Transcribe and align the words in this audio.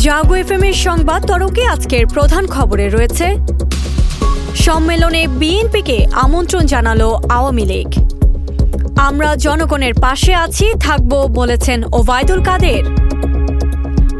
জাগো 0.00 0.34
FM 0.34 0.62
এর 0.62 0.72
সংবাদ 0.72 1.26
তরকে 1.26 1.66
আজকের 1.66 2.06
প্রধান 2.06 2.46
খবরে 2.46 2.88
রয়েছে। 2.88 3.26
সম্মেলনে 4.56 5.26
বিএনপিকে 5.26 6.06
আমন্ত্রণ 6.12 6.66
জানালো 6.66 7.20
আওয়ামী 7.28 7.64
লীগ। 7.64 7.88
আমরা 8.98 9.36
জনগণের 9.36 9.94
পাশে 9.94 10.34
আছি, 10.34 10.66
থাকব 10.80 11.12
বলেছেন 11.26 11.84
ওবায়দুল 11.92 12.42
কাদের। 12.42 12.84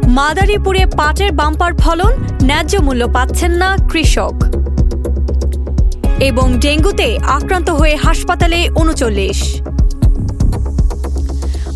মাদারীপুরে 0.07 0.85
পাটের 0.85 1.31
বাম্পার 1.31 1.73
ফলন 1.73 2.11
ন্যায্য 2.43 2.77
মূল্য 2.77 3.07
পাচ্ছেন 3.13 3.51
না 3.51 3.77
কৃষক। 3.91 4.33
এবং 6.19 6.59
ডেঙ্গুতে 6.59 7.17
আক্রান্ত 7.17 7.69
হয়ে 7.69 7.95
হাসপাতালে 7.95 8.69
উনচল্লিশ। 8.75 9.61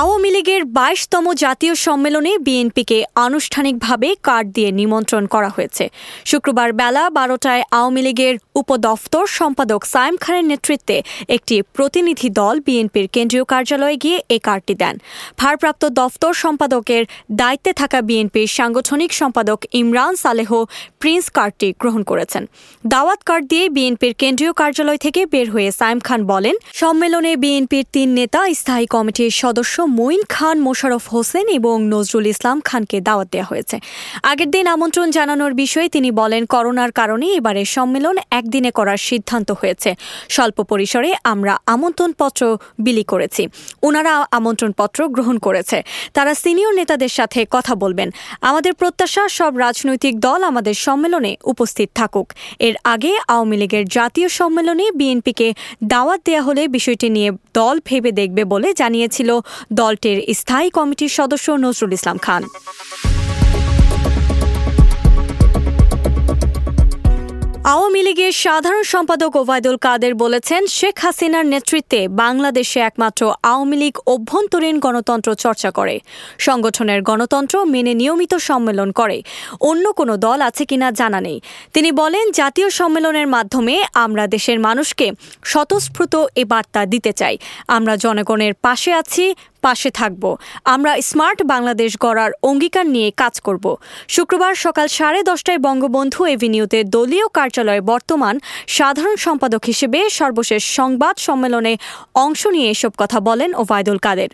আওয়ামী 0.00 0.30
লীগের 0.36 0.62
বাইশতম 0.78 1.26
জাতীয় 1.44 1.74
সম্মেলনে 1.86 2.32
বিএনপিকে 2.46 2.98
আনুষ্ঠানিকভাবে 3.26 4.08
কার্ড 4.26 4.46
দিয়ে 4.56 4.70
নিমন্ত্রণ 4.80 5.24
করা 5.34 5.50
হয়েছে। 5.56 5.84
শুক্রবার 6.30 6.68
বেলা 6.80 7.04
বারোটায় 7.18 7.62
আওয়ামী 7.78 8.02
লীগের 8.06 8.34
উপদফতর 8.60 9.26
সম্পাদক 9.38 9.80
সাইম 9.94 10.14
খানের 10.22 10.46
নেতৃত্বে 10.52 10.96
একটি 11.36 11.56
প্রতিনিধি 11.76 12.28
দল 12.40 12.56
বিএনপির 12.66 13.06
কেন্দ্রীয় 13.14 13.44
কার্যালয়ে 13.52 13.96
গিয়ে 14.02 14.18
এ 14.36 14.38
কার্ডটি 14.46 14.74
দেন। 14.82 14.94
ভারপ্রাপ্ত 15.40 15.82
দফতর 16.00 16.32
সম্পাদকের 16.44 17.02
দায়িত্বে 17.40 17.72
থাকা 17.80 17.98
বিএনপির 18.08 18.48
সাংগঠনিক 18.58 19.10
সম্পাদক 19.20 19.58
ইমরান 19.80 20.12
সালেহ 20.24 20.50
প্রিন্স 21.00 21.26
কার্ডটি 21.36 21.68
গ্রহণ 21.80 22.02
করেছেন। 22.10 22.42
দাওয়াত 22.84 23.20
কার্ড 23.28 23.44
দিয়ে 23.52 23.64
বিএনপির 23.76 24.12
কেন্দ্রীয় 24.22 24.52
কার্যালয় 24.60 25.00
থেকে 25.04 25.20
বের 25.32 25.46
হয়ে 25.54 25.68
সাইম 25.80 25.98
খান 26.06 26.20
বলেন, 26.32 26.54
সম্মেলনে 26.80 27.32
বিএনপির 27.42 27.84
তিন 27.94 28.08
নেতা 28.18 28.40
স্থায়ী 28.60 28.86
কমিটির 28.94 29.32
সদস্য 29.42 29.76
মঈন 29.88 30.22
খান 30.28 30.60
মোশারফ 30.60 31.08
হোসেন 31.08 31.48
এবং 31.48 31.86
নজরুল 31.86 32.26
ইসলাম 32.26 32.60
খানকে 32.60 33.00
দাওয়াত 33.00 33.28
দেওয়া 33.32 33.46
হয়েছে। 33.46 33.80
আগের 34.22 34.50
দিন 34.50 34.66
আমন্ত্রণ 34.66 35.10
জানানোর 35.10 35.54
বিষয়ে 35.54 35.88
তিনি 35.88 36.10
বলেন, 36.10 36.46
করোনার 36.46 36.92
কারণে 36.92 37.26
এবারের 37.26 37.64
সম্মেলন 37.64 38.16
একদিনে 38.30 38.70
করার 38.70 38.96
সিদ্ধান্ত 38.96 39.50
হয়েছে। 39.50 39.94
স্বল্প 40.28 40.62
পরিসরে 40.62 41.14
আমরা 41.24 41.56
আমন্ত্রণপত্র 41.66 42.58
বিলি 42.78 43.04
করেছি। 43.04 43.48
ওনারা 43.82 44.26
আমন্ত্রণপত্র 44.30 45.08
গ্রহণ 45.08 45.38
করেছে। 45.38 45.82
তারা 46.14 46.34
সিনিয়র 46.34 46.74
নেতাদের 46.74 47.08
সাথে 47.08 47.46
কথা 47.50 47.74
বলবেন। 47.74 48.10
আমাদের 48.40 48.74
প্রত্যাশা, 48.74 49.28
সব 49.28 49.56
রাজনৈতিক 49.56 50.20
দল 50.20 50.42
আমাদের 50.42 50.74
সম্মেলনে 50.74 51.36
উপস্থিত 51.44 51.88
থাকুক। 51.94 52.32
এর 52.58 52.74
আগে 52.84 53.18
আওয়ামী 53.28 53.56
লীগের 53.56 53.84
জাতীয় 53.88 54.28
সম্মেলনে 54.28 54.90
বিএনপিকে 54.90 55.54
দাওয়াত 55.84 56.20
দেওয়া 56.24 56.42
হলে 56.42 56.68
বিষয়টি 56.68 57.08
নিয়ে 57.10 57.30
দল 57.54 57.80
ভেবে 57.84 58.12
দেখবে 58.12 58.44
বলে 58.44 58.72
জানিয়েছিল 58.72 59.40
দলটির 59.72 60.34
স্থায়ী 60.34 60.70
কমিটির 60.70 61.08
সদস্য 61.08 61.50
নজরুল 61.50 61.92
ইসলাম 61.92 62.18
খান। 62.18 62.44
আওয়ামী 67.64 68.02
লীগের 68.02 68.32
সাধারণ 68.32 68.82
সম্পাদক 68.82 69.36
ওবায়দুল 69.36 69.76
কাদের 69.76 70.14
বলেছেন, 70.14 70.66
শেখ 70.66 70.98
হাসিনার 70.98 71.46
নেতৃত্বে 71.46 72.08
বাংলাদেশে 72.08 72.80
একমাত্র 72.80 73.34
আওয়ামী 73.42 73.76
লীগ 73.76 73.98
অভ্যন্তরীণ 74.06 74.78
গণতন্ত্র 74.78 75.34
চর্চা 75.34 75.70
করে, 75.70 76.00
সংগঠনের 76.38 77.02
গণতন্ত্র 77.02 77.64
মেনে 77.64 77.94
নিয়মিত 77.94 78.34
সম্মেলন 78.34 78.92
করে। 78.92 79.22
অন্য 79.60 79.92
কোনো 79.92 80.16
দল 80.16 80.40
আছে 80.42 80.64
কিনা 80.64 80.90
জানা 80.90 81.20
নেই। 81.20 81.40
তিনি 81.72 81.92
বলেন, 81.92 82.30
জাতীয় 82.30 82.70
সম্মেলনের 82.70 83.26
মাধ্যমে 83.26 83.84
আমরা 83.94 84.26
দেশের 84.26 84.60
মানুষকে 84.60 85.12
স্বতঃস্ফূর্ত 85.44 86.26
এ 86.36 86.44
বার্তা 86.44 86.86
দিতে 86.86 87.12
চাই। 87.12 87.38
আমরা 87.68 87.96
জনগণের 87.96 88.54
পাশে 88.54 88.94
আছি 88.94 89.34
পাশে 89.68 89.90
থাকব। 90.00 90.24
আমরা 90.74 90.92
স্মার্ট 91.10 91.38
বাংলাদেশ 91.52 91.90
গড়ার 92.04 92.32
অঙ্গীকার 92.48 92.86
নিয়ে 92.94 93.08
কাজ 93.22 93.34
করব। 93.46 93.64
শুক্রবার 94.16 94.52
সকাল 94.64 94.86
সাড়ে 94.98 95.20
দশটায় 95.30 95.60
বঙ্গবন্ধু 95.66 96.20
এভিনিউতে 96.34 96.78
দলীয় 96.94 97.26
কার্যালয়ে 97.36 97.82
বর্তমান 97.92 98.34
সাধারণ 98.76 99.16
সম্পাদক 99.26 99.62
হিসেবে 99.70 99.98
সর্বশেষ 100.20 100.62
সংবাদ 100.78 101.14
সম্মেলনে 101.26 101.72
অংশ 102.24 102.42
নিয়ে 102.54 102.68
এসব 102.74 102.92
কথা 103.02 103.18
বলেন 103.28 103.50
ওবায়দুল 103.62 103.98
কাদের। 104.06 104.30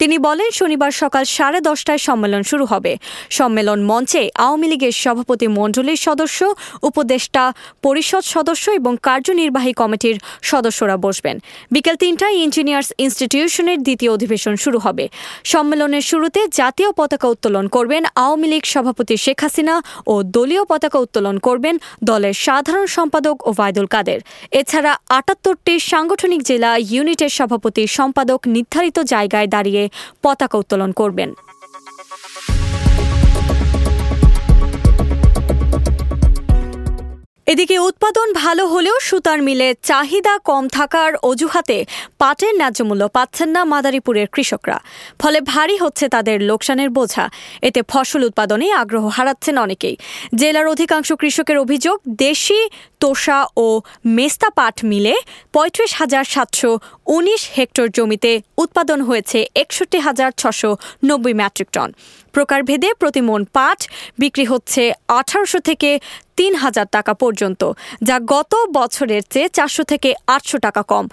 তিনি 0.00 0.16
বলেন, 0.18 0.48
শনিবার 0.50 0.92
সকাল 1.02 1.24
সাড়ে 1.36 1.58
দশটায় 1.68 2.00
সম্মেলন 2.08 2.42
শুরু 2.50 2.64
হবে। 2.72 2.92
সম্মেলন 3.38 3.78
মঞ্চে 3.90 4.22
আওয়ামী 4.44 4.66
লীগের 4.72 4.94
সভাপতি 5.04 5.46
মণ্ডলীর 5.58 6.00
সদস্য, 6.06 6.40
উপদেষ্টা 6.88 7.44
পরিষদ 7.84 8.24
সদস্য 8.34 8.64
এবং 8.70 8.92
কার্যনির্বাহী 9.08 9.72
কমিটির 9.80 10.16
সদস্যরা 10.50 10.96
বসবেন। 11.06 11.36
বিকেল 11.74 11.96
তিনটায় 12.02 12.36
ইঞ্জিনিয়ার্স 12.44 12.88
ইনস্টিটিউশনের 13.04 13.78
দ্বিতীয় 13.86 14.10
অধিবেশন 14.16 14.54
শুরু 14.64 14.77
হবে। 14.78 15.04
সম্মেলনের 15.52 16.04
শুরুতে 16.10 16.40
জাতীয় 16.60 16.90
পতাকা 16.98 17.28
উত্তোলন 17.28 17.66
করবেন 17.68 18.02
আওয়ামী 18.24 18.48
লীগ 18.52 18.64
সভাপতি 18.74 19.14
শেখ 19.24 19.38
হাসিনা 19.44 19.74
ও 20.06 20.14
দলীয় 20.34 20.64
পতাকা 20.70 20.98
উত্তোলন 20.98 21.36
করবেন 21.38 21.74
দলের 22.04 22.34
সাধারণ 22.46 22.86
সম্পাদক 22.96 23.36
ওবায়দুল 23.50 23.86
কাদের। 23.94 24.20
এছাড়া 24.60 24.92
আটাত্তরটি 25.18 25.74
সাংগঠনিক 25.92 26.40
জেলা 26.42 26.70
ইউনিটের 26.92 27.32
সভাপতি 27.38 27.82
সম্পাদক 27.98 28.40
নির্ধারিত 28.54 28.98
জায়গায় 29.12 29.48
দাঁড়িয়ে 29.54 29.82
পতাকা 30.22 30.56
উত্তোলন 30.58 30.90
করবেন। 30.92 31.30
এদিকে 37.52 37.76
উৎপাদন 37.88 38.28
ভালো 38.42 38.64
হলেও 38.66 38.96
সুতার 39.08 39.40
মিলে 39.42 39.68
চাহিদা 39.82 40.34
কম 40.48 40.64
থাকার 40.68 41.10
অজুহাতে 41.30 41.78
পাটের 42.18 42.52
ন্যায্য 42.60 42.78
মূল্য 42.88 43.02
পাচ্ছেন 43.16 43.48
না 43.56 43.62
মাদারীপুরের 43.72 44.28
কৃষকরা। 44.34 44.78
ফলে 45.18 45.38
ভারী 45.52 45.76
হচ্ছে 45.76 46.04
তাদের 46.14 46.36
লোকসানের 46.50 46.90
বোঝা। 46.90 47.24
এতে 47.68 47.80
ফসল 47.88 48.22
উৎপাদনে 48.24 48.66
আগ্রহ 48.82 49.04
হারাচ্ছেন 49.16 49.56
অনেকেই। 49.58 49.96
জেলার 50.40 50.66
অধিকাংশ 50.74 51.08
কৃষকের 51.20 51.58
অভিযোগ, 51.64 51.96
দেশি 52.26 52.60
তোষা 53.02 53.40
ও 53.64 53.66
মেস্তা 54.16 54.48
পাট 54.58 54.76
মিলে 54.90 55.14
পঁয়ত্রিশ 55.52 55.90
হাজার 56.00 56.24
সাতশো 56.34 56.70
উনিশ 57.16 57.42
হেক্টর 57.56 57.86
জমিতে 57.96 58.32
উৎপাদন 58.62 58.98
হয়েছে 59.00 59.38
একষট্টি 59.62 59.98
হাজার 60.06 60.30
ছশো 60.40 60.70
নব্বই 61.08 61.34
মেট্রিক 61.40 61.68
টন। 61.76 61.90
প্রকারভেদে 62.38 62.90
প্রতিমন 63.02 63.40
পাট 63.56 63.80
বিক্রি 64.22 64.44
হচ্ছে 64.52 64.82
আঠারোশো 65.18 65.60
থেকে 65.68 65.90
তিন 66.38 66.52
হাজার 66.54 66.86
টাকা 66.96 67.12
পর্যন্ত, 67.22 67.62
যা 68.08 68.16
গত 68.34 68.52
বছরের 68.78 69.22
চেয়ে 69.32 69.48
চারশো 69.56 69.82
থেকে 69.92 70.10
আটশো 70.34 70.58
টাকা 70.66 70.82
কম। 70.92 71.04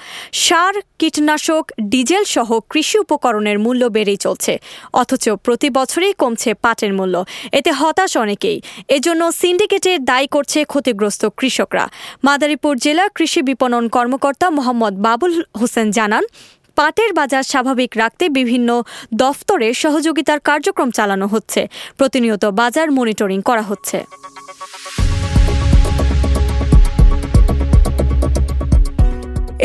সার, 0.44 0.76
কীটনাশক, 1.00 1.64
ডিজেল 1.94 2.24
সহ 2.36 2.50
কৃষি 2.72 2.98
উপকরণের 3.06 3.58
মূল্য 3.66 3.82
বেড়েই 3.96 4.20
চলছে, 4.26 4.54
অথচ 5.02 5.26
প্রতি 5.46 5.70
বছরেই 5.78 6.14
কমছে 6.22 6.50
পাটের 6.64 6.92
মূল্য। 6.98 7.16
এতে 7.58 7.72
হতাশ 7.80 8.12
অনেকেই। 8.24 8.58
এজন্য 8.98 9.22
সিন্ডিকেটের 9.42 10.00
দায়ী 10.10 10.28
করছে 10.36 10.60
ক্ষতিগ্রস্ত 10.72 11.24
কৃষকরা। 11.40 11.86
মাদারীপুর 12.28 12.74
জেলা 12.86 13.06
কৃষি 13.18 13.42
বিপণন 13.50 13.84
কর্মকর্তা 13.96 14.48
মোহাম্মদ 14.58 14.94
বাবুল 15.06 15.34
হোসেন 15.60 15.88
জানান 15.98 16.26
পাটের 16.76 17.12
বাজার 17.14 17.44
স্বাভাবিক 17.44 17.92
রাখতে 17.98 18.26
বিভিন্ন 18.30 18.70
দফতরে 19.14 19.68
সহযোগিতার 19.74 20.40
কার্যক্রম 20.40 20.90
চালানো 20.92 21.28
হচ্ছে। 21.28 21.62
প্রতিনিয়ত 21.98 22.44
বাজার 22.46 22.88
মনিটরিং 22.92 23.40
করা 23.42 23.62
হচ্ছে। 23.62 23.98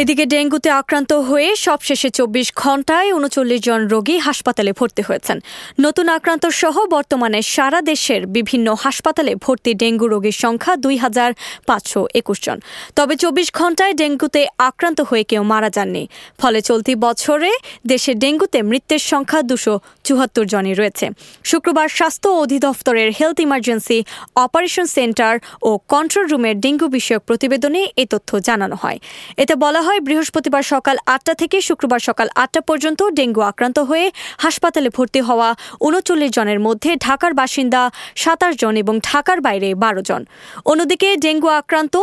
এদিকে 0.03 0.25
ডেঙ্গুতে 0.27 0.71
আক্রান্ত 0.71 1.13
হয়ে 1.29 1.49
সবশেষে 1.67 2.09
চব্বিশ 2.11 2.49
ঘন্টায় 2.55 3.11
উনচল্লিশ 3.13 3.61
জন 3.61 3.81
রোগী 3.87 4.17
হাসপাতালে 4.19 4.73
ভর্তি 4.73 5.03
হয়েছেন। 5.03 5.39
নতুন 5.81 6.07
আক্রান্ত 6.09 6.45
সহ 6.63 6.77
বর্তমানে 6.87 7.41
সারা 7.55 7.81
দেশের 7.83 8.23
বিভিন্ন 8.27 8.69
হাসপাতালে 8.75 9.33
ভর্তি 9.35 9.73
ডেঙ্গু 9.75 10.07
রোগীর 10.07 10.37
সংখ্যা 10.45 10.73
দুই 10.77 10.97
হাজার 10.97 11.31
পাঁচশো 11.67 12.01
একুশ 12.15 12.39
জন। 12.43 12.59
তবে 12.97 13.15
চব্বিশ 13.17 13.49
ঘন্টায় 13.53 13.95
ডেঙ্গুতে 13.95 14.41
আক্রান্ত 14.69 14.99
হয়ে 15.01 15.25
কেউ 15.25 15.43
মারা 15.43 15.71
যাননি। 15.77 16.05
ফলে 16.39 16.59
চলতি 16.61 16.93
বছরে 17.07 17.51
দেশে 17.87 18.13
ডেঙ্গুতে 18.15 18.59
মৃত্যুর 18.63 19.03
সংখ্যা 19.13 19.41
দুশো 19.43 19.75
চুয়াত্তর 20.05 20.45
জনই 20.47 20.75
রয়েছে। 20.75 21.07
শুক্রবার 21.45 21.89
স্বাস্থ্য 21.89 22.29
অধিদপ্তরের 22.43 23.09
হেলথ 23.19 23.39
ইমার্জেন্সি 23.41 23.99
অপারেশন 24.37 24.87
সেন্টার 24.97 25.35
ও 25.63 25.71
কন্ট্রোল 25.89 26.27
রুমের 26.33 26.57
ডেঙ্গু 26.61 26.87
বিষয়ক 26.89 27.23
প্রতিবেদনে 27.29 27.83
এ 28.03 28.05
তথ্য 28.11 28.31
জানানো 28.49 28.77
হয়। 28.83 28.99
এতে 29.37 29.55
বলা 29.55 29.81
বলা 29.81 29.90
হয় 29.91 30.03
বৃহস্পতিবার 30.09 30.65
সকাল 30.75 30.97
আটটা 31.15 31.35
থেকে 31.41 31.57
শুক্রবার 31.69 32.01
সকাল 32.09 32.27
আটটা 32.43 32.61
পর্যন্ত 32.69 33.01
ডেঙ্গু 33.19 33.43
আক্রান্ত 33.51 33.79
হয়ে 33.91 34.07
হাসপাতালে 34.45 34.89
ভর্তি 34.97 35.21
হওয়া 35.29 35.49
উনচল্লিশ 35.87 36.31
জনের 36.37 36.61
মধ্যে 36.67 36.91
ঢাকার 37.07 37.33
বাসিন্দা 37.41 37.83
সাতাশ 38.23 38.53
জন 38.63 38.75
এবং 38.83 38.95
ঢাকার 39.09 39.39
বাইরে 39.47 39.69
বারো 39.85 40.03
জন। 40.09 40.23
অন্যদিকে 40.71 41.09
ডেঙ্গু 41.25 41.49
আক্রান্ত 41.61 41.95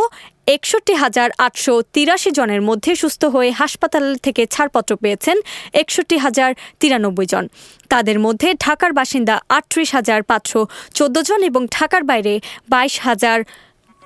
একষট্টি 0.56 0.94
হাজার 1.02 1.28
আটশো 1.46 1.74
তিরাশি 1.94 2.30
জনের 2.38 2.62
মধ্যে 2.68 2.92
সুস্থ 3.02 3.22
হয়ে 3.34 3.50
হাসপাতাল 3.60 4.04
থেকে 4.24 4.42
ছাড়পত্র 4.54 4.92
পেয়েছেন 5.02 5.36
একষট্টি 5.82 6.16
হাজার 6.24 6.50
তিরানব্বই 6.80 7.26
জন। 7.32 7.44
তাদের 7.92 8.18
মধ্যে 8.24 8.48
ঢাকার 8.64 8.92
বাসিন্দা 8.98 9.34
আটত্রিশ 9.58 9.88
হাজার 9.96 10.20
পাঁচশো 10.30 10.60
চোদ্দ 10.98 11.16
জন 11.28 11.40
এবং 11.50 11.62
ঢাকার 11.76 12.02
বাইরে 12.10 12.34
বাইশ 12.72 12.94
হাজার 13.06 13.38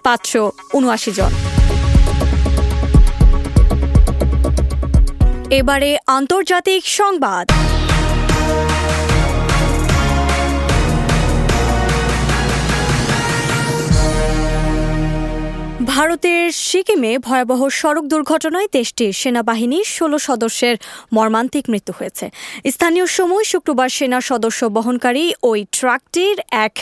পাঁচশো 0.05 0.43
উনআশি 0.79 1.13
জন। 1.21 1.33
এবারে 5.59 5.91
আন্তর্জাতিক 6.07 6.83
সংবাদ। 6.99 7.47
ভারতের 15.85 16.53
সিকিমে 16.53 17.19
ভয়াবহ 17.19 17.69
সড়ক 17.69 18.05
দুর্ঘটনায় 18.05 18.67
দেশটির 18.73 19.13
সেনাবাহিনীর 19.13 19.85
ষোলো 19.85 20.19
সদস্যের 20.19 20.77
মর্মান্তিক 21.13 21.71
মৃত্যু 21.71 21.93
হয়েছে। 21.99 22.31
স্থানীয় 22.71 23.07
সময় 23.07 23.45
শুক্রবার 23.45 23.89
সেনা 23.89 24.21
সদস্য 24.21 24.65
বহনকারী 24.67 25.33
ওই 25.43 25.67
ট্রাকটির 25.73 26.37
এক 26.51 26.79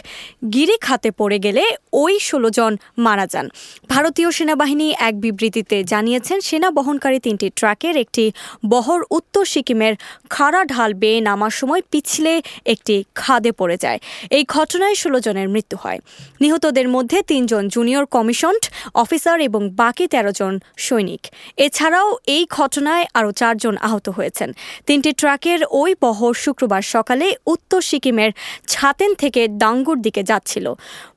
গিরি 0.52 0.76
খাতে 0.80 1.10
পড়ে 1.10 1.38
গেলে 1.38 1.64
ওই 1.92 2.18
ষোলো 2.18 2.50
জন 2.50 2.76
মারা 2.98 3.26
যান। 3.26 3.48
ভারতীয় 3.88 4.30
সেনাবাহিনী 4.30 4.94
এক 4.98 5.20
বিবৃতিতে 5.20 5.84
জানিয়েছেন, 5.84 6.40
সেনা 6.40 6.70
বহনকারী 6.70 7.18
তিনটি 7.18 7.50
ট্রাকের 7.56 7.96
একটি 7.96 8.32
বহর 8.68 9.00
উত্তর 9.10 9.44
সিকিমের 9.44 9.94
খাড়া 10.30 10.64
ঢাল 10.64 10.94
বেয়ে 10.94 11.20
নামার 11.20 11.50
সময় 11.50 11.82
পিছলে 11.90 12.42
একটি 12.64 13.04
খাদে 13.14 13.52
পড়ে 13.52 13.76
যায়। 13.76 13.98
এই 14.30 14.44
ঘটনায় 14.48 14.94
ষোলো 14.94 15.20
জনের 15.20 15.48
মৃত্যু 15.48 15.76
হয়। 15.82 15.98
নিহতদের 16.40 16.88
মধ্যে 16.88 17.22
তিনজন 17.22 17.68
জুনিয়র 17.68 18.06
কমিশনড 18.06 18.64
অফিসার 18.94 19.40
এবং 19.40 19.62
বাকি 19.70 20.06
তেরো 20.06 20.32
জন 20.32 20.58
সৈনিক। 20.76 21.22
এছাড়াও 21.56 22.18
এই 22.26 22.46
ঘটনায় 22.50 23.04
আরও 23.14 23.32
চারজন 23.32 23.76
আহত 23.76 24.08
হয়েছেন। 24.08 24.52
তিনটি 24.86 25.12
ট্রাকের 25.12 25.60
ওই 25.70 25.94
বহর 26.00 26.34
শুক্রবার 26.34 26.82
সকালে 26.82 27.26
উত্তর 27.46 27.80
সিকিমের 27.80 28.30
ছাতেন 28.66 29.14
থেকে 29.14 29.48
ডাঙ্গুর 29.48 29.98
দিকে 30.02 30.22
যাচ্ছিল। 30.22 30.74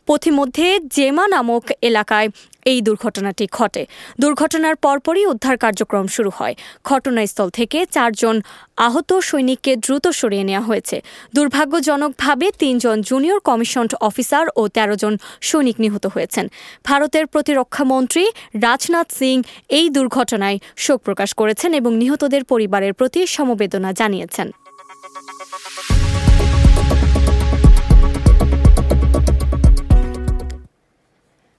পথিমধ্যে 0.08 0.80
জেমা 0.96 1.28
নামক 1.28 1.64
এলাকায় 1.82 2.30
এই 2.66 2.82
দুর্ঘটনাটি 2.82 3.48
ঘটে। 3.52 3.86
দুর্ঘটনার 4.20 4.76
পরপরই 4.76 5.26
উদ্ধার 5.26 5.58
কার্যক্রম 5.58 6.08
শুরু 6.08 6.32
হয়। 6.38 6.56
ঘটনাস্থল 6.84 7.50
থেকে 7.50 7.86
চারজন 7.86 8.42
আহত 8.78 9.20
সৈনিককে 9.20 9.76
দ্রুত 9.76 10.08
সরিয়ে 10.08 10.44
নেওয়া 10.44 10.62
হয়েছে। 10.62 11.02
দুর্ভাগ্যজনকভাবে 11.36 12.48
তিনজন 12.60 13.02
জুনিয়র 13.02 13.40
কমিশন 13.40 13.86
অফিসার 14.00 14.46
ও 14.56 14.68
তেরো 14.68 14.96
জন 14.96 15.18
সৈনিক 15.42 15.80
নিহত 15.80 16.06
হয়েছেন। 16.06 16.48
ভারতের 16.86 17.26
প্রতিরক্ষামন্ত্রী 17.28 18.24
রাজনাথ 18.62 19.12
সিং 19.12 19.36
এই 19.70 19.90
দুর্ঘটনায় 19.90 20.58
শোক 20.78 21.00
প্রকাশ 21.02 21.34
করেছেন 21.34 21.74
এবং 21.74 21.92
নিহতদের 21.98 22.44
পরিবারের 22.44 22.94
প্রতি 22.94 23.28
সমবেদনা 23.28 23.92
জানিয়েছেন। 23.92 24.52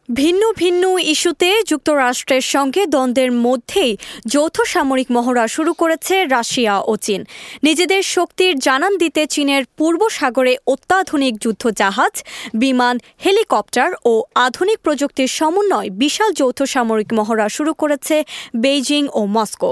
ভিন্ন 0.08 0.42
ভিন্ন 0.62 0.82
ইস্যুতে 1.12 1.50
যুক্তরাষ্ট্রের 1.70 2.44
সঙ্গে 2.54 2.82
দ্বন্দ্বের 2.94 3.30
মধ্যেই 3.46 3.92
যৌথ 4.32 4.56
সামরিক 4.72 5.08
মহড়া 5.16 5.44
শুরু 5.46 5.72
করেছে 5.80 6.14
রাশিয়া 6.34 6.74
ও 6.90 6.92
চীন। 7.04 7.20
নিজেদের 7.66 8.02
শক্তির 8.14 8.52
জানান 8.66 8.92
দিতে 9.02 9.22
চীনের 9.34 9.62
পূর্ব 9.78 10.00
সাগরে 10.18 10.54
অত্যাধুনিক 10.72 11.34
যুদ্ধ 11.44 11.62
জাহাজ 11.80 12.14
বিমান, 12.62 12.94
হেলিকপ্টার 13.24 13.90
ও 14.10 14.12
আধুনিক 14.46 14.78
প্রযুক্তির 14.84 15.30
সমন্বয় 15.38 15.88
বিশাল 16.02 16.30
যৌথ 16.40 16.58
সামরিক 16.74 17.10
মহড়া 17.18 17.46
শুরু 17.56 17.72
করেছে 17.80 18.16
বেইজিং 18.62 19.02
ও 19.18 19.20
মস্কো। 19.36 19.70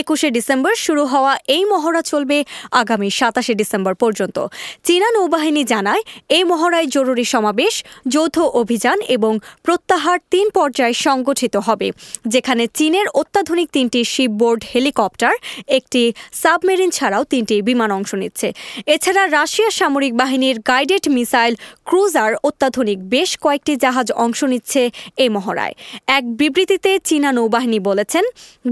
একুশে 0.00 0.28
ডিসেম্বর 0.36 0.74
শুরু 0.86 1.02
হওয়া 1.12 1.32
এই 1.56 1.64
মহড়া 1.72 2.02
চলবে 2.10 2.38
আগামী 2.82 3.08
সাতাশে 3.18 3.54
ডিসেম্বর 3.60 3.94
পর্যন্ত। 4.02 4.36
চীনা 4.86 5.08
নৌবাহিনী 5.16 5.62
জানায়, 5.72 6.02
এই 6.36 6.44
মহড়ায় 6.50 6.88
জরুরি 6.94 7.24
সমাবেশ, 7.34 7.74
যৌথ 8.14 8.36
অভিযান 8.60 8.98
এবং 9.16 9.32
প্রত্যাহার 9.72 10.18
তিন 10.34 10.46
পর্যায়ে 10.58 10.96
সংগঠিত 11.06 11.54
হবে, 11.68 11.88
যেখানে 12.34 12.64
চীনের 12.78 13.06
অত্যাধুনিক 13.20 13.68
তিনটি 13.76 14.00
শিপবোর্ড 14.12 14.60
হেলিকপ্টার, 14.72 15.34
একটি 15.78 16.02
সাবমেরিন 16.42 16.90
ছাড়াও 16.98 17.22
তিনটি 17.32 17.56
বিমান 17.68 17.90
অংশ 17.98 18.10
নিচ্ছে। 18.22 18.48
এছাড়া 18.94 19.22
রাশিয়া 19.38 19.70
সামরিক 19.78 20.12
বাহিনীর 20.20 20.56
গাইডেড 20.70 21.04
মিসাইল 21.16 21.54
ক্রুজার 21.88 22.32
অত্যাধুনিক 22.48 22.98
বেশ 23.14 23.30
কয়েকটি 23.44 23.72
জাহাজ 23.84 24.08
অংশ 24.24 24.40
নিচ্ছে 24.52 24.82
এই 25.22 25.30
মহড়ায়। 25.36 25.74
এক 26.16 26.24
বিবৃতিতে 26.40 26.90
চীনা 27.08 27.30
নৌবাহিনী 27.38 27.78
বলেছেন, 27.88 28.24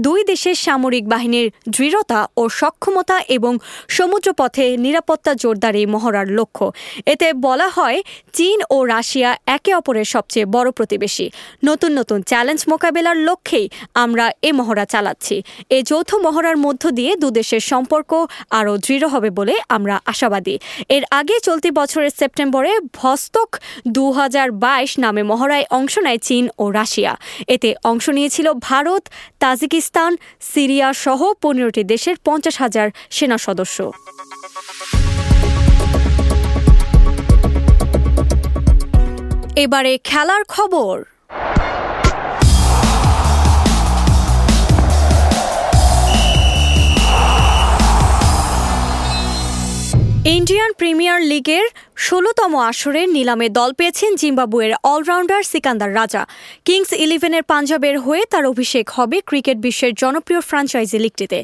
দুই 0.05 0.19
দেশের 0.31 0.57
সামরিক 0.65 1.05
বাহিনীর 1.13 1.47
দৃঢ়তা 1.75 2.21
ও 2.41 2.43
সক্ষমতা 2.59 3.17
এবং 3.37 3.53
সমুদ্রপথে 3.97 4.65
নিরাপত্তা 4.85 5.31
জোরদার 5.41 5.75
এই 5.81 5.87
মহড়ার 5.93 6.27
লক্ষ্য। 6.37 6.65
এতে 7.13 7.27
বলা 7.45 7.67
হয়, 7.77 7.97
চীন 8.37 8.57
ও 8.75 8.77
রাশিয়া 8.93 9.29
একে 9.55 9.71
অপরের 9.79 10.07
সবচেয়ে 10.15 10.47
বড় 10.55 10.69
প্রতিবেশী। 10.91 11.27
নতুন 11.69 11.91
নতুন 11.99 12.19
চ্যালেঞ্জ 12.31 12.61
মোকাবেলার 12.71 13.17
লক্ষ্যেই 13.27 13.67
আমরা 14.03 14.25
এ 14.47 14.49
মহড়া 14.59 14.85
চালাচ্ছি। 14.93 15.35
এ 15.77 15.79
যৌথ 15.89 16.09
মহড়ার 16.25 16.57
মধ্য 16.65 16.83
দিয়ে 16.97 17.11
দুদেশের 17.23 17.63
সম্পর্ক 17.71 18.11
আরও 18.59 18.73
দৃঢ় 18.85 19.05
হবে 19.13 19.29
বলে 19.39 19.55
আমরা 19.75 19.95
আশাবাদী। 20.11 20.55
এর 20.95 21.03
আগে 21.19 21.35
চলতি 21.47 21.69
বছরের 21.79 22.11
সেপ্টেম্বরে 22.19 22.71
ভস্তক 22.99 23.49
দু 23.95 24.05
হাজার 24.19 24.47
বাইশ 24.63 24.91
নামে 25.03 25.23
মহড়ায় 25.31 25.65
অংশ 25.77 25.93
নেয় 26.05 26.19
চীন 26.27 26.43
ও 26.63 26.65
রাশিয়া। 26.79 27.13
এতে 27.55 27.69
অংশ 27.91 28.05
নিয়েছিল 28.17 28.47
ভারত, 28.69 29.03
তাজিকিস্তান, 29.43 30.11
সিরিয়া 30.51 30.87
সহ 31.03 31.19
পনেরোটি 31.43 31.81
দেশের 31.93 32.15
পঞ্চাশ 32.27 32.55
হাজার 32.63 32.87
সেনা 33.15 33.37
সদস্য। 33.45 33.77
এবারে 39.63 39.93
খেলার 40.09 40.43
খবর। 40.55 40.95
ইন্ডিয়ান 50.37 50.71
প্রিমিয়ার 50.79 51.19
লিগের 51.31 51.65
ষোলোতম 52.07 52.53
আসরের 52.69 53.07
নিলামে 53.15 53.47
দল 53.59 53.71
পেয়েছেন 53.79 54.11
জিম্বাবুয়ের 54.21 54.73
অলরাউন্ডার 54.91 55.41
সিকান্দার 55.51 55.91
রাজা। 55.99 56.21
কিংস 56.67 56.89
ইলেভেনের 57.03 57.43
পাঞ্জাবের 57.51 57.95
হয়ে 58.05 58.23
তার 58.31 58.45
অভিষেক 58.53 58.85
হবে 58.97 59.17
ক্রিকেট 59.29 59.57
বিশ্বের 59.65 59.93
জনপ্রিয় 60.01 60.41
ফ্রাঞ্চাইজি 60.49 60.97
লিগটিতে। 61.05 61.39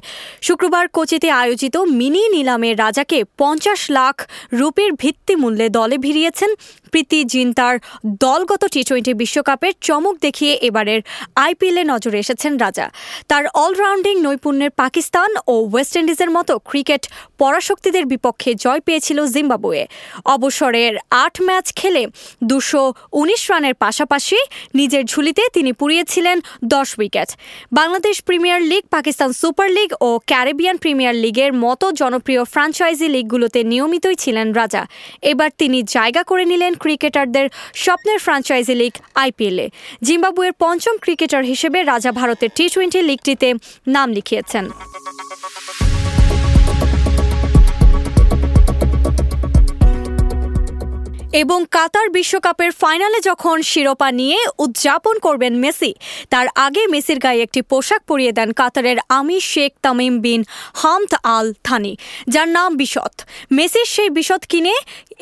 শুক্রবার 0.47 0.85
কোচিতে 0.95 1.29
আয়োজিত 1.41 1.75
মিনি 1.99 2.23
নিলামে 2.35 2.69
রাজাকে 2.83 3.17
পঞ্চাশ 3.41 3.81
লাখ 3.97 4.15
রুপির 4.59 4.91
ভিত্তিমূল্যে 5.01 5.67
দলে 5.77 5.97
ভিড়িয়েছেন 6.05 6.51
প্রীতি 6.91 7.19
জিন্তার 7.33 7.75
দলগত 8.23 8.63
টি 8.73 8.81
টোয়েন্টি 8.87 9.13
বিশ্বকাপের 9.21 9.73
চমক 9.87 10.15
দেখিয়ে 10.25 10.53
এবারের 10.67 10.99
আইপিএলে 11.45 11.83
নজরে 11.91 12.17
এসেছেন 12.23 12.53
রাজা। 12.63 12.85
তার 13.29 13.43
অলরাউন্ডিং 13.63 14.15
নৈপুণ্যের 14.25 14.71
পাকিস্তান 14.81 15.29
ও 15.53 15.55
ওয়েস্ট 15.71 15.93
ইন্ডিজের 15.99 16.31
মতো 16.37 16.53
ক্রিকেট 16.69 17.03
পরাশক্তিদের 17.41 18.05
বিপক্ষে 18.11 18.51
জয় 18.63 18.81
পেয়েছিল 18.85 19.19
জিম্বাবুয়ে। 19.33 19.83
অবসরের 20.47 20.93
আট 21.23 21.35
ম্যাচ 21.47 21.67
খেলে 21.79 22.03
দুশো 22.43 22.83
উনিশ 23.21 23.41
রানের 23.51 23.75
পাশাপাশি 23.83 24.39
নিজের 24.79 25.03
ঝুলিতে 25.11 25.43
তিনি 25.53 25.71
পুড়িয়েছিলেন 25.79 26.37
দশ 26.73 26.89
wicket. 26.99 27.29
Bangladesh 27.79 28.15
premier 28.27 28.61
league, 28.71 28.83
Pakistan 28.95 29.29
super 29.41 29.69
league 29.77 29.89
ও 30.07 30.09
ক্যারিবিয়ান 30.31 30.77
প্রিমিয়ার 30.83 31.15
লিগের 31.23 31.51
মতো 31.63 31.85
জনপ্রিয় 32.01 32.41
ফ্রাঞ্চাইজি 32.53 33.07
লিগগুলোতে 33.15 33.59
নিয়মিতই 33.71 34.15
ছিলেন 34.23 34.47
রাজা। 34.59 34.83
এবার 35.31 35.49
তিনি 35.57 35.79
জায়গা 35.95 36.21
করে 36.29 36.43
নিলেন 36.51 36.73
ক্রিকেটারদের 36.83 37.47
স্বপ্নের 37.83 38.19
ফ্রাঞ্চাইজি 38.25 38.75
লিগ 38.81 38.93
আইপিএলে। 39.23 39.65
জিম্বাবুয়ের 40.03 40.53
পঞ্চম 40.63 40.95
ক্রিকেটার 41.03 41.43
হিসেবে 41.43 41.79
রাজা 41.83 42.11
ভারতের 42.19 42.49
টি 42.55 42.65
টোয়েন্টি 42.73 42.99
লিগটিতে 43.09 43.49
নাম 43.87 44.07
লিখিয়েছেন। 44.17 44.65
এবং 51.33 51.59
কাতার 51.71 52.07
বিশ্বকাপের 52.17 52.71
ফাইনালে 52.81 53.19
যখন 53.29 53.55
শিরোপা 53.61 54.09
নিয়ে 54.11 54.39
উদযাপন 54.65 55.15
করবেন 55.25 55.53
মেসি, 55.63 55.91
তার 56.29 56.47
আগে 56.65 56.83
মেসির 56.93 57.19
গায়ে 57.25 57.41
একটি 57.41 57.61
পোশাক 57.61 58.01
পরিয়ে 58.09 58.31
দেন 58.37 58.49
কাতারের 58.59 58.97
আমির 59.09 59.43
শেখ 59.53 59.71
তামিম 59.83 60.15
বিন 60.25 60.41
হামদ 60.81 61.11
আল 61.35 61.47
থানি, 61.63 61.93
যার 62.33 62.47
নাম 62.57 62.69
বিশদ। 62.81 63.13
মেসির 63.51 63.87
সেই 63.95 64.09
বিশদ 64.17 64.41
কিনে 64.51 64.75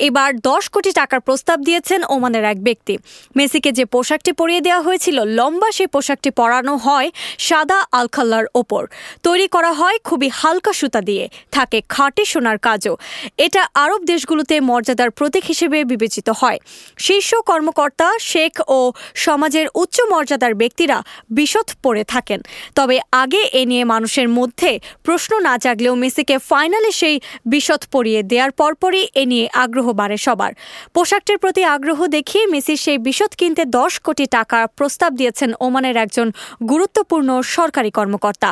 এবার 0.08 0.30
দশ 0.50 0.64
কোটি 0.74 0.92
টাকার 1.00 1.22
প্রস্তাব 1.28 1.58
দিয়েছেন 1.68 2.00
ওমানের 2.14 2.44
এক 2.44 2.60
ব্যক্তি। 2.68 2.94
মেসিকে 3.38 3.72
যে 3.78 3.86
পোশাকটি 3.86 4.32
পরিয়ে 4.40 4.62
দেওয়া 4.62 4.82
হয়েছিল, 4.82 5.18
লম্বা 5.38 5.70
সেই 5.78 5.88
পোশাকটি 5.88 6.30
পরানো 6.40 6.74
হয় 6.86 7.10
সাদা 7.48 7.80
আলখাল্লার 8.00 8.46
ওপর। 8.62 8.84
তৈরি 9.24 9.48
করা 9.48 9.72
হয় 9.80 9.98
খুবই 10.04 10.30
হালকা 10.40 10.72
সুতা 10.80 11.02
দিয়ে, 11.02 11.26
থাকে 11.52 11.80
খাঁটি 11.90 12.24
সোনার 12.26 12.58
কাজও। 12.68 12.94
এটা 13.38 13.62
আরব 13.84 14.02
দেশগুলোতে 14.12 14.56
মর্যাদার 14.70 15.10
প্রতীক 15.18 15.44
হিসেবে 15.44 15.78
বিবেচিত 15.96 16.28
হয়। 16.42 16.60
শীর্ষ 17.06 17.32
কর্মকর্তা 17.50 18.08
শেখ 18.32 18.54
ও 18.78 18.80
সমাজের 19.26 19.68
উচ্চ 19.82 19.98
মর্যাদার 20.12 20.54
ব্যক্তিরা 20.62 20.98
বিশদ 21.38 21.68
পড়ে 21.84 22.04
থাকেন। 22.14 22.40
তবে 22.78 22.96
আগে 23.22 23.42
এ 23.62 23.64
নিয়ে 23.72 23.84
মানুষের 23.94 24.28
মধ্যে 24.38 24.72
প্রশ্ন 25.06 25.32
না 25.48 25.54
জাগলেও 25.64 25.96
মেসিকে 26.04 26.36
ফাইনালে 26.50 26.92
সেই 27.00 27.16
বিশদ 27.54 27.82
পরিয়ে 27.94 28.22
দেওয়ার 28.32 28.52
পরপরই 28.60 29.04
এ 29.22 29.24
নিয়ে 29.32 29.46
আগ্রহ 29.64 29.88
বাড়ে 30.00 30.18
সবার। 30.26 30.52
পোশাকটির 30.96 31.38
প্রতি 31.44 31.62
আগ্রহ 31.76 32.00
দেখিয়ে 32.16 32.44
মেসির 32.54 32.80
সেই 32.86 32.98
বিশদ 33.08 33.32
কিনতে 33.40 33.64
দশ 33.80 33.94
কোটি 34.06 34.26
টাকা 34.38 34.60
প্রস্তাব 34.78 35.12
দিয়েছেন 35.20 35.50
ওমানের 35.66 35.96
একজন 35.98 36.28
গুরুত্বপূর্ণ 36.72 37.30
সরকারি 37.56 37.92
কর্মকর্তা। 37.98 38.50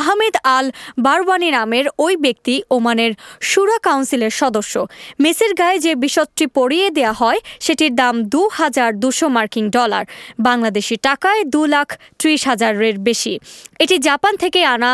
আহমেদ 0.00 0.36
আল 0.56 0.66
বারওয়ানি 0.98 1.50
নামের 1.50 1.86
ওই 1.98 2.14
ব্যক্তি 2.24 2.54
ওমানের 2.76 3.12
সুরা 3.40 3.78
কাউন্সিলের 3.86 4.32
সদস্য। 4.40 4.74
মেসির 5.20 5.52
গায়ে 5.54 5.78
যে 5.78 5.92
বিশদটি 5.94 6.46
পরিয়ে 6.58 6.88
দেয়া 6.90 7.12
হয়, 7.12 7.40
সেটির 7.60 7.92
দাম 7.94 8.14
দু 8.32 8.42
হাজার 8.58 8.90
দুশো 9.02 9.26
মার্কিন 9.36 9.66
ডলার। 9.70 10.04
বাংলাদেশি 10.38 10.96
টাকায় 11.08 11.42
দু 11.44 11.60
লাখ 11.74 11.88
ত্রিশ 12.18 12.40
হাজারের 12.46 12.96
বেশি। 12.98 13.34
এটি 13.78 13.96
জাপান 13.98 14.34
থেকে 14.36 14.60
আনা 14.74 14.92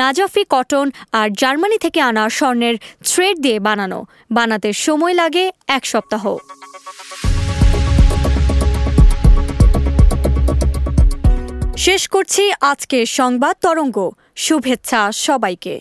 নাজাফি 0.00 0.44
কটন 0.48 0.86
আর 1.12 1.28
জার্মানি 1.40 1.78
থেকে 1.78 2.00
আনা 2.00 2.24
স্বর্ণের 2.28 2.74
থ্রেড 3.08 3.36
দিয়ে 3.44 3.58
বানানো। 3.66 3.98
বানাতে 4.30 4.68
সময় 4.84 5.14
লাগে 5.20 5.44
এক 5.76 5.82
সপ্তাহ। 5.86 6.24
শেষ 11.86 12.02
করছি 12.08 12.42
আজকের 12.70 13.06
সংবাদ 13.18 13.54
তরঙ্গ। 13.60 13.98
শুভেচ্ছা 14.44 15.00
সবাইকে। 15.26 15.74